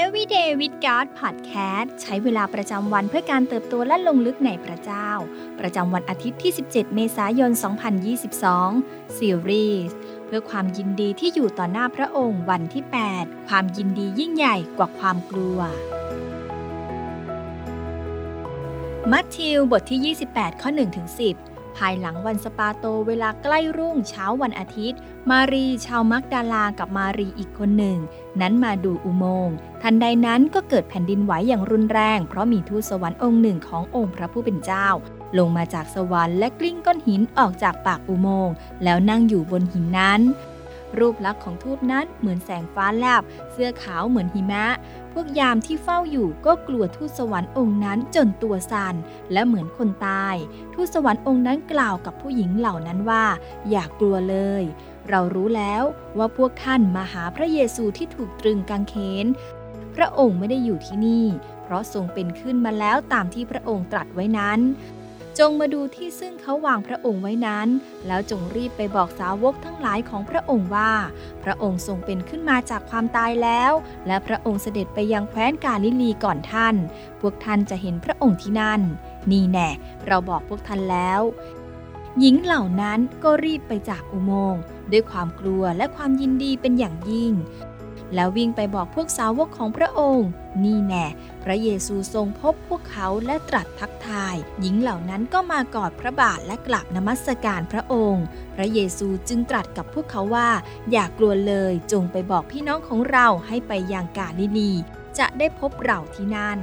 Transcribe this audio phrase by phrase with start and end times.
[0.00, 5.08] Everyday with God Podcast ใช้เวลาประจำวันเพื่อการเติบโตและลงลึกในพระเจ้า
[5.60, 7.50] ประจำวันอาทิตย์ที่ 17 เมษายน
[8.54, 12.84] 2022 ซีรีส์เพื่อความยินดีที่อยู่ต่อหน้าพระองค์วันที่
[13.16, 15.58] 8 ความยินดียิ่งใหญ่กว่าความกลัว
[19.12, 24.98] มัทธิวบทที่ 28 ข้อ1ถึง10 ภายหลังวันสปาโตเวลาใกล้รุ่งเช้าวันอาทิตย์
[25.30, 27.98] มารีชาวมักดาลากับมารีอีกคนหนึ่ง
[28.40, 34.88] นั้นมาดูอุโมงค์ทันใดนั้นก็เกิดแผ่นดินไหวอย่างรุนแรง เพราะมีทูตสวรรค์องค์หนึ่งขององค์พระผู้เป็นเจ้า
[35.38, 40.20] ลงมาจากสวรรค์และกลิ้งก้อนหินออกจากปากอุโมงค์แล้วนั่งอยู่บนหินนั้น
[40.98, 44.66] รูปลักษณ์ของทูตนั้นเหมือนแสงฟ้าแลบ เสื้อขาวเหมือนหิมะ
[45.12, 48.94] พวกยามที่เฝ้าอยู่ก็กลัวทูตสวรรค์องค์นั้นจนตัวสั่น
[49.32, 50.36] และเหมือนคนตาย
[50.74, 53.24] ทูตสวรรค์องค์นั้นกล่าวกับผู้หญิงเหล่านั้นว่า
[53.70, 54.62] อย่ากกลัวเลย
[55.08, 55.82] เรารู้แล้ว
[56.18, 59.26] ว่าพวกท่านมาหาพระเยซูที่ถูกตรึงกางเขน
[59.96, 61.26] พระองค์ไม่ได้อยู่ที่นี่
[61.64, 64.60] เพราะทรงเป็นขึ้นมาแล้วตามที่พระองค์ตรัสไว้นั้น
[65.38, 67.68] จงมาดูที่ซึ่งเขาวางพระองค์ไว้นั้น
[68.06, 70.92] แล้วจงรีบไปบอกสาวกทั้งหลายของพระองค์ว่า
[71.44, 73.72] พระองค์ทรงเป็นขึ้นมาจากความตายแล้ว
[74.06, 76.74] และพระองค์เสด็จไปยังแคว้นกาลิลีก่อนท่าน
[77.20, 78.80] พวกท่านจะเห็นพระองค์ที่นั่น
[79.30, 79.68] นี่แน่
[80.06, 81.20] เราบอกพวกท่านแล้ว
[82.20, 87.32] หญิงเหล่านั้นก็รีบไปจากอุโมงค์ด้วยความกลัวและความยินดีเป็นอย่างยิ่ง
[88.14, 90.28] แล้ววิ่งไปบอกพวกสาวกของพระองค์
[90.64, 91.06] นี่แน่
[91.44, 98.24] พระเยซูทรงพบพวกเขาและตรัสทักทาย หญิงเหล่านั้นก็มากอดพระบาทและกราบนมัสการพระองค์
[98.54, 100.50] พระเยซูจึงตรัสกับพวกเขาว่า
[100.90, 104.72] อย่ากกลัวเลยจงไปบอกพี่น้องของเราให้ไปยังกาลิลี
[105.18, 106.58] จะได้พบเราที่นั่น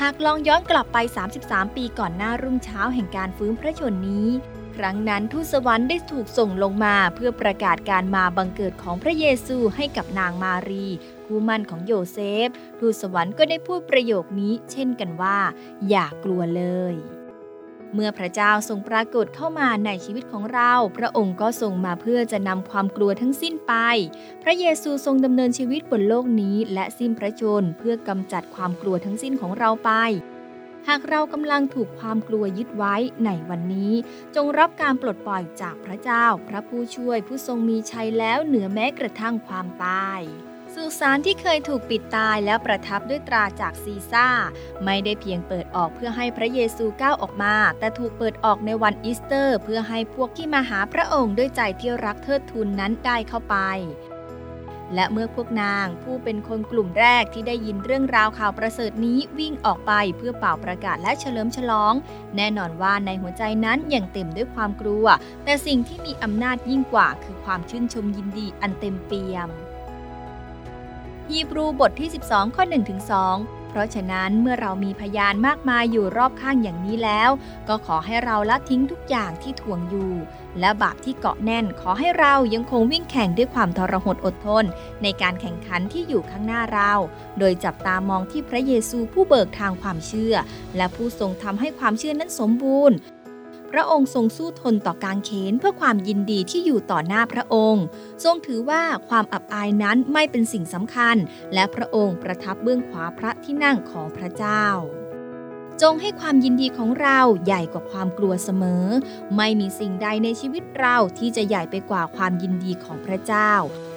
[0.00, 0.98] หากลองย้อนกลับไป
[1.36, 4.28] 33 ปีก่อนหน้ารุ่งเช้าแห่งการฟื้นพระชนนี้
[4.76, 10.86] ครั้งนั้นทูตสวรรค์ได้ถูกส่งลงมาเพื่อประกาศการมาบังเกิดของพระเยซูให้กับนางมารี
[11.24, 12.48] ผู้มั่นของโยเซฟ
[12.80, 15.38] ทูตสวรรค์ก็ได้พูดประโยคนี้เช่นกันว่า
[15.88, 16.94] อย่ากกลัวเลย
[17.94, 23.74] เมื่อพระเจ้าทรงปรากฏเข้ามาในชีวิตของเรา พระองค์ก็ทรงมาเพื่อจะนำความกลัวทั้งสิ้นไป
[24.42, 29.92] พระเยซูทรงดำเนินชีวิตบนโลกนี้ และสิ้นพระชนเพื่อกำจัดความกลัวทั้งสิ้นของเราไป
[30.88, 33.92] หากเรากำลังถูกความกลัวยึดไว้ในวันนี้
[34.36, 40.20] จงรับการปลดปล่อยจากพระเจ้า พระผู้ช่วยผู้ทรงมีชัยแล้วเหนือแม้กระทั่งความตาย
[40.74, 44.28] สุสานที่เคยถูกปิดตายแล้วประทับด้วยตราจากซีซ่า
[44.84, 53.56] ไม่ได้เพียงเปิดออกเพื่อให้พระเยซูก้าวออกมา แต่ถูกเปิดออกในวันอีสเตอร์ เพื่อให้พวกที่มาหาพระองค์ด้วยใจที่รักเทิดทูนนั้นได้เข้าไป
[54.94, 61.94] และเมื่อพวกนางผู้เป็นคนกลุ่มแรกที่ได้ยินเรื่องราวข่าวประเสริฐนี้วิ่งออกไปเพื่อเป่าประกาศและเฉลิมฉลอง
[62.36, 65.06] แน่นอนว่าในหัวใจนั้นยังเต็มด้วยความกลัว
[65.44, 69.48] แต่สิ่งที่มีอำนาจยิ่งกว่าคือความชื่นชมยินดีอันเต็มเปี่ยม
[71.28, 77.30] ฮีบรูบทที่ 12 ข้อ1ถึง2 เพราะฉะนั้นเมื่อเรามีพยานมากมายอยู่รอบข้างอย่างนี้แล้ว
[77.68, 80.12] ก็ขอให้เราละทิ้งทุกอย่างที่ทวงอยู่
[80.60, 84.64] และบาปที่เกาะแน่นขอให้เรายังคงวิ่งแข่งด้วยความทรหดอดทน
[85.02, 86.92] ในการแข่งขันที่อยู่ข้างหน้าเรา
[87.38, 90.34] โดยจับตามองที่พระเยซูผู้เบิกทางความเชื่อ
[90.76, 92.96] และผู้ทรงทำให้ความเชื่อนั้นสมบูรณ์
[93.76, 97.84] ระองค์ทรงสู้ทนต่อการเขนเพื่อความยินดีที่อยู่ต่อหน้าพระองค์
[98.24, 101.16] ทรงถือว่าความอับอายนั้นไม่เป็นสิ่งสำคัญ
[101.54, 104.66] และพระองค์ประทับเบื้องขวาพระที่นั่งของพระเจ้า
[105.82, 108.86] จงให้ความยินดีของเราใหญ่กว่าความกลัวเสมอ
[109.36, 113.52] ไม่มีสิ่งใดในชีวิตเราที่จะใหญ่ไปกว่าความยินดีของพระเจ้า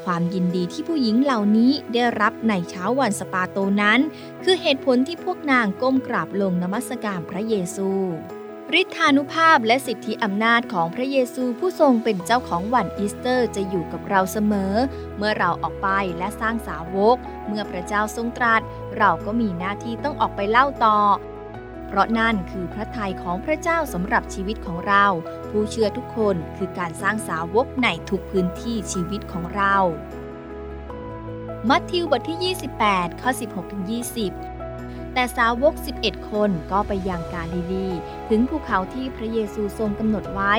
[0.05, 3.99] ความยินดีที่ผู้หญิงเหล่านี้ได้รับในเช้าวันสะบาโตนั้น
[4.44, 7.89] คือเหตุผลที่พวกนางก้มกราบลงนมัสการพระเยซู
[8.75, 14.73] ฤทธานุภาพและสิทธิอำนาจของพระเยซูผู้ทรงเป็นเจ้าของวันอีสเตอร์จะอยู่กับเราเสมอ
[15.17, 17.17] เมื่อเราออกไปและสร้างสาวก
[17.47, 18.61] เมื่อพระเจ้าทรงตรัส
[18.97, 21.00] เราก็มีหน้าที่ต้องออกไปเล่าต่อ
[21.88, 25.06] เพราะนั่นคือพระทัยของพระเจ้าสำหรับชีวิตของเรา
[25.50, 29.75] ผู้เชื่อทุกคนคือการสร้างสาวกในทุกพื้นที่ชีวิตของเรา
[31.69, 33.30] มัทธิวบทที่ 28 ข้อ
[33.97, 34.56] 16-20
[35.19, 37.88] แต่สาวก 11 คนก็ไปยังกาลิลี
[38.30, 40.54] ถึงภูเขาที่พระเยซูทรงกำหนดไว้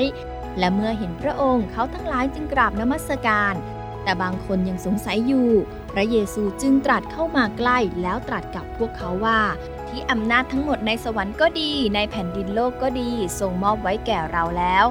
[0.58, 3.54] และเมื่อเห็นพระองค์เขาทั้งหลายจึงกราบนมัสการ
[4.02, 5.50] แต่บางคนยังสงสัยอยู่
[5.92, 9.40] พระเยซูจึงตรัสเข้ามาใกล้แล้วตรัสกับพวกเขาว่า
[9.88, 13.10] ที่อำนาจทั้งหมดในสวรรค์ก็ดี ในแผ่นดินโลกก็ดี
[13.40, 14.84] ทรงมอบไว้แก่เราแล้ว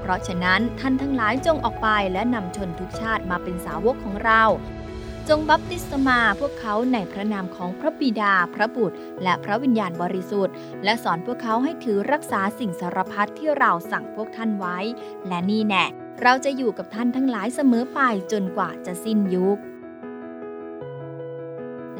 [0.00, 4.42] เพราะฉะนั้นท่านทั้งหลายจงออกไปและนำชนทุกชาติมาเป็นสาวกของเรา
[5.30, 14.78] จงบัพติศมาพวกเขาในพระนามของพระบิดา พระบุตร และพระวิญญาณบริสุทธิ์ และสอนพวกเขาให้ถือรักษาสิ่งสารพัดที่เราสั่งพวกท่านไว้
[15.28, 15.84] และนี่แน่
[16.22, 18.00] เราจะอยู่กับท่านทั้งหลายเสมอไป
[18.32, 19.58] จนกว่าจะสิ้นยุค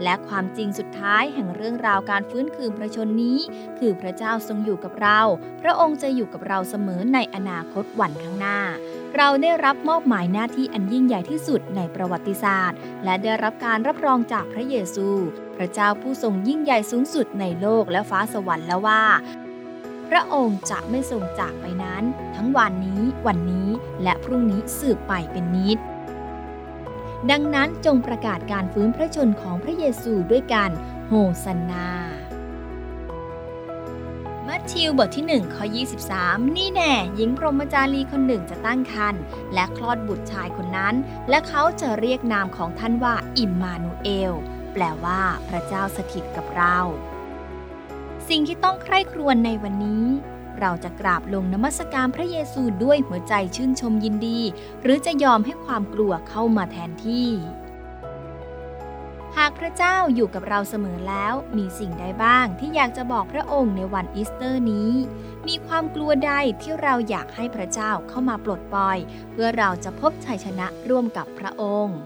[0.03, 3.39] และความจริงสุดท้ายแห่งเรื่องราวการฟื้นคืนพระชนนี้
[3.79, 5.21] คือพระเจ้าทรงอยู่กับเรา
[5.63, 8.61] พระองค์จะอยู่กับเราเสมอในอนาคตวันข้างหน้า
[9.17, 15.09] เราได้รับมอบหมายหน้าที่อันยิ่งใหญ่ที่สุดในประวัติศาสตร์ และได้รับการรับรองจากพระเยซู
[15.57, 19.03] พระเจ้าผู้ทรงยิ่งใหญ่สูงสุดในโลกและฟ้าสวรรค์แล้วว่า
[20.11, 22.03] พระองค์จะไม่ทรงจากไปนั้น
[22.37, 23.69] ทั้งวันนี้ วันนี้
[24.03, 25.79] และพรุ่งนี้สืบไปเป็นนิด
[27.31, 30.71] ดังนั้นจงประกาศการฟื้นพระชนของพระเยซูด้วยการ
[31.09, 31.13] โฮ
[31.45, 31.89] สันนา
[34.47, 35.65] มัทธิวบทที่ 1 ข้อ
[36.09, 39.23] 23 นี่แน่หญิงพรหมจารีคนหนึ่งจะตั้งครรภ์
[39.55, 40.95] และคลอดบุตรชายคนนั้น
[41.29, 44.33] และเขาจะเรียกนามของท่านว่าอิมมานูเอล
[44.73, 46.79] แปลว่าพระเจ้าสถิตกับเรา
[48.29, 50.05] สิ่งที่ต้องใคร่ครวญในวันนี้
[50.61, 54.41] เราจะกราบลงนมัสการพระเยซูด้วยหัวใจชื่นชมยินดี
[54.83, 57.31] หรือจะยอมให้ความกลัวเข้ามาแทนที่
[59.37, 64.93] หากพระเจ้าอยู่กับเราเสมอแล้ว มีสิ่งใดบ้างที่อยากจะบอกพระองค์ในวันอีสเตอร์นี้
[65.49, 66.33] มีความกลัวใด
[66.63, 68.99] ที่เราอยากให้พระเจ้าเข้ามาปลดปล่อย
[69.31, 71.99] เพื่อเราจะพบชัยชนะร่วมกับพระองค์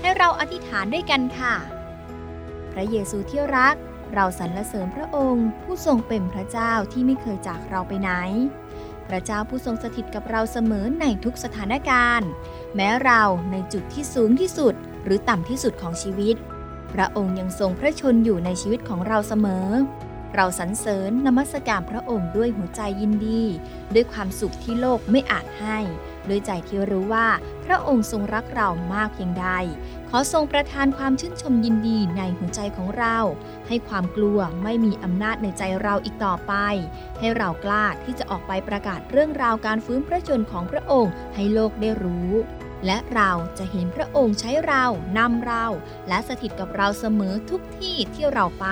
[0.00, 1.54] ให้เราอธิษฐานด้วยกันค่ะ
[2.72, 3.76] พระเยซูที่รัก
[4.14, 8.10] เราสรรเสริญพระองค์ ผู้ทรงเป็นพระเจ้าที่ไม่เคยจากเราไปไหน
[9.08, 12.28] พระเจ้าผู้ทรงสถิตกับเราเสมอในทุกสถานการณ์
[12.74, 14.74] แม้เราในจุดที่สูงที่สุด
[15.04, 16.36] หรือต่ำที่สุดของชีวิต
[16.94, 19.68] พระองค์ยังทรงพระชนอยู่ในชีวิตของเราเสมอ
[20.34, 23.42] เราสรรเสริญนมัสการพระองค์ด้วยหัวใจยินดี
[23.94, 25.78] ด้วยความสุขที่โลกไม่อาจให้
[26.30, 27.28] ด้วยใจที่รู้ว่า
[27.64, 29.48] พระองค์ทรงรักเรามากเพียงใด
[30.08, 33.16] ขอทรงประทานความชื่นชมยินดีในหัวใจของเรา
[33.68, 36.52] ให้ความกลัวไม่มีอำนาจในใจเราอีกต่อไป
[37.18, 42.32] ให้เรากล้าที่จะออกไปประกาศเรื่องราวการฟื้นพระชนของพระองค์ให้โลกได้รู้
[42.86, 44.84] และเราจะเห็นพระองค์ใช้เรา
[45.18, 45.66] นำเรา
[46.08, 48.66] และสถิตกับเราเสมอทุกที่ที่เราไป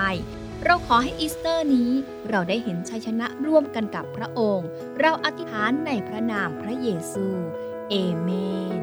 [0.65, 1.91] เราขอให้อีสเตอร์นี้
[2.29, 4.67] เราได้เห็นชัยชนะร่วมกันกับพระองค์
[4.99, 7.27] เราอธิษฐานในพระนามพระเยซู
[7.89, 8.29] เอเม
[8.79, 8.81] น